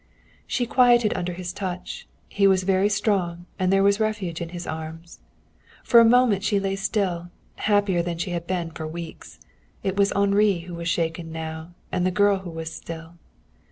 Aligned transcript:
She 0.47 0.65
quieted 0.65 1.13
under 1.15 1.31
his 1.33 1.53
touch. 1.53 2.07
He 2.27 2.47
was 2.47 2.63
very 2.63 2.89
strong, 2.89 3.45
and 3.59 3.71
there 3.71 3.83
was 3.83 3.99
refuge 3.99 4.41
in 4.41 4.49
his 4.49 4.65
arms. 4.65 5.19
For 5.83 5.99
a 5.99 6.03
moment 6.03 6.43
she 6.43 6.59
lay 6.59 6.75
still, 6.75 7.29
happier 7.57 8.01
than 8.01 8.17
she 8.17 8.31
had 8.31 8.47
been 8.47 8.71
for 8.71 8.87
weeks. 8.87 9.39
It 9.83 9.97
was 9.97 10.11
Henri 10.13 10.61
who 10.61 10.73
was 10.73 10.89
shaken 10.89 11.31
now 11.31 11.75
and 11.91 12.03
the 12.03 12.09
girl 12.09 12.39
who 12.39 12.49
was 12.49 12.73
still. 12.73 13.13